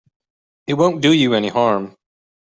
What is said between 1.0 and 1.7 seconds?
do you any